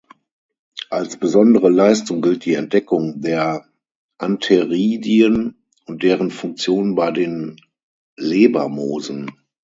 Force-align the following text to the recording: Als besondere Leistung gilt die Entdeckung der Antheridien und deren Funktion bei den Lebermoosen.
Als 0.89 1.15
besondere 1.17 1.69
Leistung 1.69 2.23
gilt 2.23 2.45
die 2.45 2.55
Entdeckung 2.55 3.21
der 3.21 3.67
Antheridien 4.17 5.57
und 5.85 6.01
deren 6.01 6.31
Funktion 6.31 6.95
bei 6.95 7.11
den 7.11 7.61
Lebermoosen. 8.17 9.29